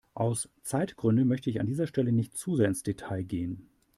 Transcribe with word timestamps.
Aus 0.15 0.49
Zeitgründen 0.63 1.27
möchte 1.27 1.51
ich 1.51 1.59
an 1.59 1.67
dieser 1.67 1.85
Stelle 1.85 2.11
nicht 2.11 2.35
zu 2.35 2.55
sehr 2.55 2.67
ins 2.67 2.81
Detail 2.81 3.21
gehen. 3.23 3.69